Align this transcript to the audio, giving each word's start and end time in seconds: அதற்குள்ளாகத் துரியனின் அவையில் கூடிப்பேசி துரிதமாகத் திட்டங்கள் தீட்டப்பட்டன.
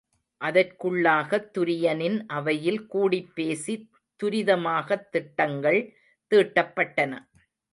அதற்குள்ளாகத் 0.41 1.49
துரியனின் 1.57 2.17
அவையில் 2.27 2.87
கூடிப்பேசி 2.87 3.75
துரிதமாகத் 4.19 5.09
திட்டங்கள் 5.09 5.81
தீட்டப்பட்டன. 6.31 7.13